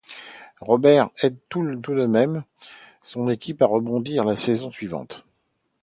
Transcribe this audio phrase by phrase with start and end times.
[0.61, 2.43] Roberts aide tout de même
[3.03, 5.23] son équipe à rebondir la saison suivante.